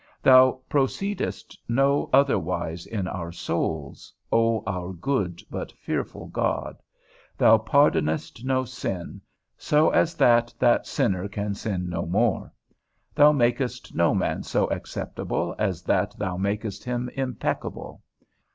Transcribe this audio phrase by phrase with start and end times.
[0.23, 6.81] Thou proceedest no otherwise in our souls, O our good but fearful God;
[7.37, 9.21] thou pardonest no sin,
[9.59, 12.51] so as that that sinner can sin no more;
[13.13, 18.01] thou makest no man so acceptable as that thou makest him impeccable.